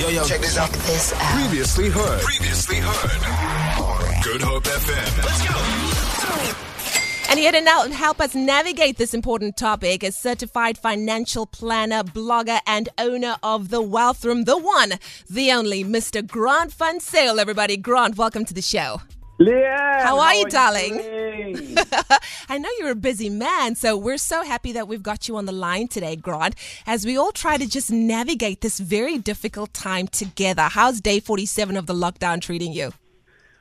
[0.00, 0.70] Yo, yo, check this out.
[0.70, 1.38] This out.
[1.38, 2.22] Previously heard.
[2.22, 4.24] Previously heard.
[4.24, 5.18] Good Hope FM.
[5.22, 7.30] Let's go.
[7.30, 12.60] And here to now help us navigate this important topic is certified financial planner, blogger,
[12.66, 14.94] and owner of the Wealth Room, the one,
[15.28, 16.26] the only, Mr.
[16.26, 17.38] Grant Van Zyl.
[17.38, 19.02] Everybody, Grant, welcome to the show.
[19.40, 20.98] Leigh-Anne, How are you, darling?
[20.98, 21.76] doing?
[22.50, 25.46] I know you're a busy man, so we're so happy that we've got you on
[25.46, 26.54] the line today, Grant,
[26.86, 30.64] as we all try to just navigate this very difficult time together.
[30.70, 32.92] How's day 47 of the lockdown treating you?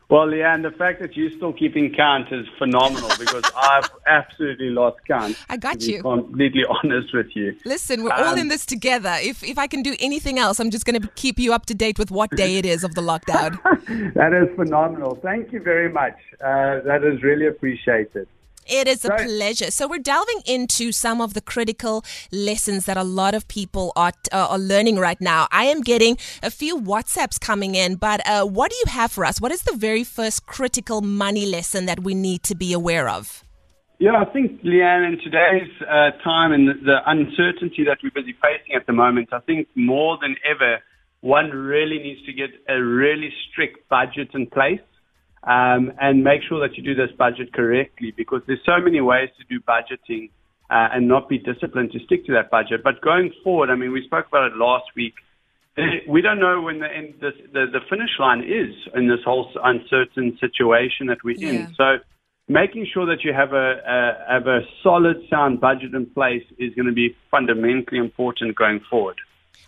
[0.10, 4.98] Well, Leigh-Anne, the fact that you're still keeping count is phenomenal because I've absolutely lost
[5.08, 5.38] count.
[5.50, 6.02] I got you.
[6.02, 7.56] Completely honest with you.
[7.64, 9.16] Listen, we're all Um, in this together.
[9.22, 11.76] If if I can do anything else, I'm just going to keep you up to
[11.76, 13.60] date with what day it is of the lockdown.
[14.16, 15.20] That is phenomenal.
[15.22, 16.18] Thank you very much.
[16.42, 18.28] Uh, that is really appreciated.
[18.70, 19.28] It is a Right.
[19.28, 19.72] pleasure.
[19.72, 24.14] So we're delving into some of the critical lessons that a lot of people are
[24.32, 25.48] uh, are learning right now.
[25.52, 29.26] I am getting a few WhatsApps coming in, but uh, what do you have for
[29.26, 29.42] us?
[29.42, 33.44] What is the very first critical money lesson that we need to be aware of?
[33.98, 38.34] Yeah, I think, Leigh-Anne, in today's uh, time and the, the uncertainty that we're busy
[38.42, 40.80] facing at the moment, I think more than ever,
[41.20, 44.80] one really needs to get a really strict budget in place
[45.44, 49.30] um, and make sure that you do this budget correctly because there's so many ways
[49.38, 50.30] to do budgeting
[50.70, 52.82] uh, and not be disciplined to stick to that budget.
[52.84, 55.14] But going forward, I mean, we spoke about it last week.
[56.10, 59.50] We don't know when the, end, the, the, the finish line is in this whole
[59.64, 61.50] uncertain situation that we're Yeah.
[61.52, 61.74] in.
[61.78, 61.98] So
[62.50, 66.74] making sure that you have a, a have a solid, sound budget in place is
[66.76, 69.16] going to be fundamentally important going forward.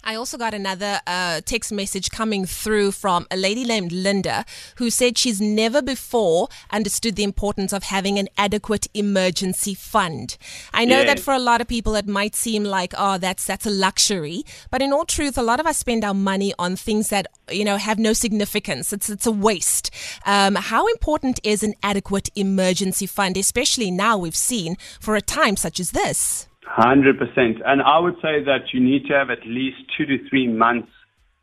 [0.04, 4.46] I also got another uh, text message coming through from a lady named Linda
[4.78, 10.38] who said she's never before understood the importance of having an adequate emergency fund.
[10.74, 13.66] I know that for a lot of people it might seem like oh that's that's
[13.66, 17.10] a luxury, but in all truth a lot of us spend our money on things
[17.10, 18.92] that you know have no significance.
[18.92, 19.92] It's it's a waste.
[20.26, 25.56] Um, how important is an adequate emergency fund, especially now we've seen for a time
[25.58, 26.48] such as this?
[26.66, 30.30] Hundred percent, and I would say that you need to have at least two to
[30.30, 30.92] three months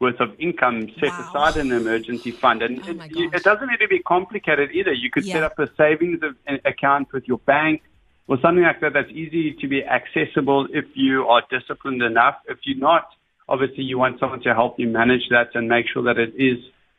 [0.00, 1.26] worth of income set Wow.
[1.28, 4.92] aside in an emergency fund, and Oh it, it doesn't need to be complicated either.
[4.92, 6.20] You could set up a savings
[6.64, 7.82] account with your bank
[8.28, 8.92] or something like that.
[8.92, 12.36] That's easy to be accessible if you are disciplined enough.
[12.48, 13.08] If you're not,
[13.48, 16.58] obviously you want someone to help you manage that and make sure that it is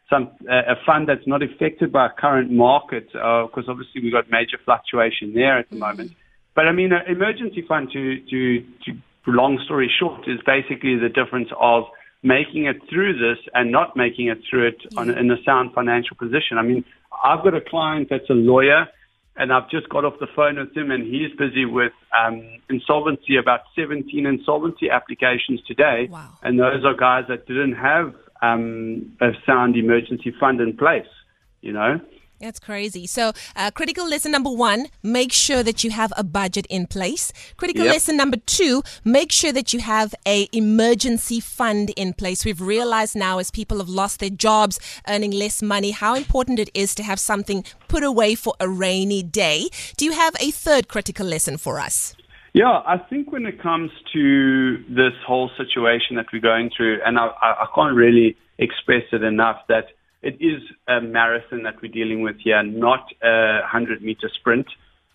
[0.10, 4.30] some a a fund that's not affected by current market, because uh, obviously we've got
[4.30, 5.86] major fluctuation there at the mm-hmm.
[5.86, 6.12] moment.
[6.60, 8.92] But I mean, an emergency fund, to, to, to
[9.28, 11.86] long story short, is basically the difference of
[12.22, 16.18] making it through this and not making it through it on, in a sound financial
[16.18, 16.58] position.
[16.58, 16.84] I mean,
[17.24, 18.90] I've got a client that's a lawyer,
[19.38, 23.38] and I've just got off the phone with him, and he's busy with um, insolvency,
[23.38, 26.10] about 17 insolvency applications today.
[26.12, 26.28] Wow.
[26.44, 31.08] And those are guys that didn't have um, a sound emergency fund in place,
[31.62, 32.02] you know?
[32.40, 33.06] That's crazy.
[33.06, 37.34] So, uh, critical lesson number one, make sure that you have a budget in place.
[37.58, 37.94] Critical Yep.
[37.94, 42.46] lesson number two, make sure that you have a emergency fund in place.
[42.46, 46.70] We've realized now as people have lost their jobs, earning less money, how important it
[46.74, 49.68] is to have something put away for a rainy day.
[49.98, 52.16] Do you have a third critical lesson for us?
[52.54, 57.20] Yeah, I think when it comes to this whole situation that we're going through, and
[57.20, 59.86] I, I I can't really express it enough that
[60.22, 64.68] it is a marathon that we're dealing with here, not a 100 meter sprint.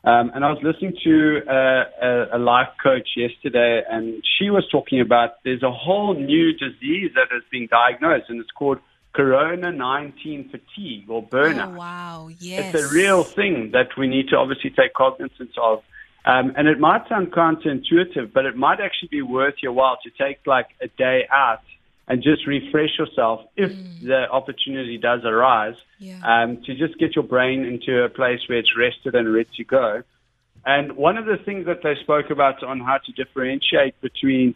[0.05, 4.67] Um, and I was listening to a, a, a life coach yesterday, and she was
[4.71, 8.79] talking about there's a whole new disease that has been diagnosed, and it's called
[9.15, 11.73] Corona 19 fatigue or burnout.
[11.73, 12.29] Oh, wow.
[12.39, 12.75] Yes.
[12.75, 15.83] It's a real thing that we need to obviously take cognizance of.
[16.27, 20.11] Um, and it might sound counterintuitive, but it might actually be worth your while to
[20.11, 21.61] take like a day out
[22.07, 23.71] and just refresh yourself if
[24.03, 25.77] the opportunity does arise.
[25.99, 26.21] Yeah.
[26.25, 29.65] Um, to just get your brain into a place where it's rested and ready to
[29.65, 30.03] go.
[30.67, 34.55] And one of the things that they spoke about on how to differentiate between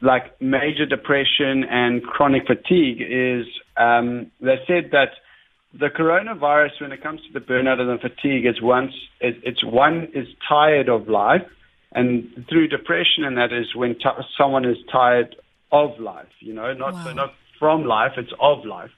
[0.00, 5.10] like major depression and chronic fatigue is um, they said that
[5.78, 9.64] the coronavirus, when it comes to the burnout and the fatigue, is once it, it's
[9.64, 11.42] one is tired of life,
[11.92, 15.34] and through depression, and that is when t- someone is tired
[15.74, 16.34] of life.
[16.40, 18.90] You know, not so not from life, it's of life.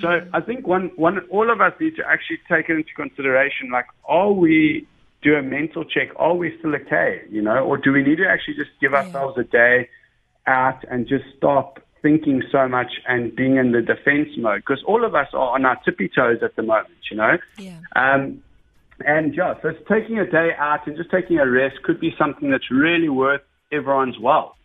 [0.00, 3.70] So I think one one all of us need to actually take it into consideration.
[3.72, 4.86] Like, are we
[5.22, 6.08] do a mental check?
[6.16, 7.22] Are we still okay?
[7.30, 9.88] You know, or do we need to actually just give ourselves a day
[10.46, 14.62] out and just stop thinking so much and being in the defense mode?
[14.64, 17.00] Because all of us are on our tippy toes at the moment.
[17.10, 17.36] You know.
[17.56, 17.80] Yeah.
[17.96, 18.42] Um,
[19.04, 22.14] and yeah, so it's taking a day out and just taking a rest could be
[22.18, 24.57] something that's really worth everyone's while.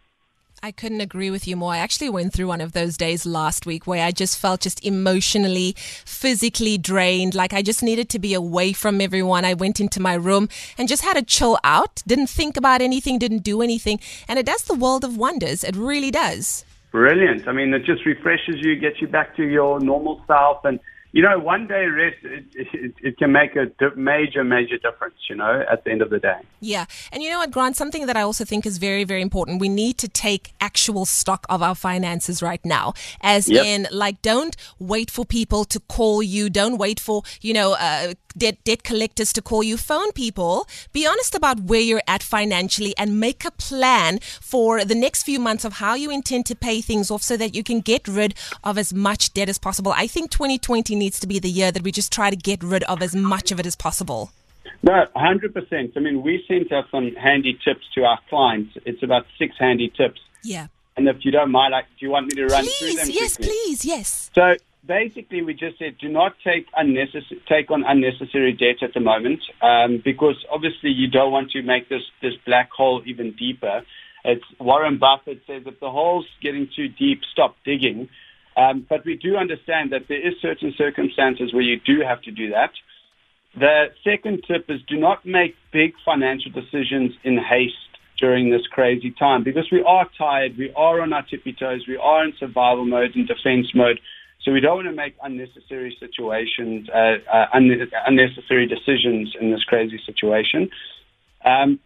[0.65, 1.73] I couldn't agree with you more.
[1.73, 4.81] I actually went through one of those days last week where I just felt just
[4.85, 7.35] emotionally, physically drained.
[7.35, 9.43] Like I just needed to be away from everyone.
[9.43, 12.01] I went into my room and just had to chill out.
[12.07, 13.99] Didn't think about anything, didn't do anything.
[14.25, 15.65] And it does the world of wonders.
[15.65, 16.63] It really does.
[16.91, 17.45] Brilliant.
[17.45, 20.63] I mean, it just refreshes you, gets you back to your normal self.
[20.63, 20.79] And,
[21.13, 25.35] you know, one day rest, it, it, it can make a major, major difference, you
[25.35, 26.39] know, at the end of the day.
[26.59, 26.85] Yeah.
[27.11, 29.61] And you know what, Grant, something that I also think is very, very important.
[29.61, 32.93] We need to take actual stock of our finances right now.
[33.21, 33.65] As Yep.
[33.65, 36.49] in, like, don't wait for people to call you.
[36.49, 39.77] Don't wait for, you know, uh, debt, debt collectors to call you.
[39.77, 40.67] Phone people.
[40.91, 45.39] Be honest about where you're at financially and make a plan for the next few
[45.39, 48.35] months of how you intend to pay things off so that you can get rid
[48.63, 49.93] of as much debt as possible.
[49.95, 52.83] I think 2020 needs to be the year that we just try to get rid
[52.83, 54.31] of as much of it as possible.
[54.81, 55.91] No, 100%.
[55.95, 58.77] I mean, we sent out some handy tips to our clients.
[58.85, 60.19] It's about six handy tips.
[60.43, 60.67] Yeah.
[60.95, 63.05] And if you don't mind, like, do you want me to run through them?
[63.05, 63.53] Please, yes, quickly?
[63.65, 64.31] please, yes.
[64.35, 64.55] So
[64.87, 69.41] basically, we just said do not take unnecessary take on unnecessary debt at the moment,
[69.61, 73.81] um, because obviously you don't want to make this this black hole even deeper.
[74.25, 78.09] It's Warren Buffett says if the hole's getting too deep, stop digging.
[78.55, 82.31] Um, but we do understand that there is certain circumstances where you do have to
[82.31, 82.71] do that.
[83.55, 87.75] The second tip is do not make big financial decisions in haste
[88.19, 91.97] during this crazy time because we are tired, we are on our tippy toes, we
[91.97, 93.99] are in survival mode and defense mode.
[94.43, 99.63] So we don't want to make unnecessary situations, uh, uh, unne- unnecessary decisions in this
[99.63, 100.69] crazy situation.
[101.45, 101.79] Um,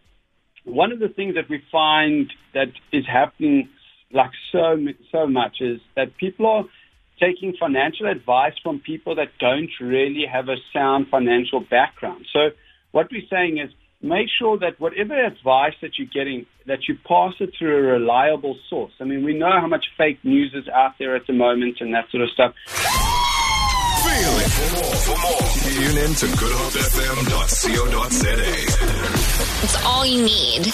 [0.64, 3.68] one of the things that we find that is happening
[4.12, 4.76] like so
[5.12, 6.64] so much is that people are
[7.20, 12.26] taking financial advice from people that don't really have a sound financial background.
[12.32, 12.50] So
[12.92, 13.70] what we're saying is
[14.02, 18.56] make sure that whatever advice that you're getting, that you pass it through a reliable
[18.68, 18.92] source.
[19.00, 21.92] I mean, we know how much fake news is out there at the moment and
[21.94, 22.54] that sort of stuff.
[22.68, 24.50] Feel it.
[24.50, 26.88] For more, for more, tune in to goodhopefm.co.za.
[29.64, 30.72] It's all you need.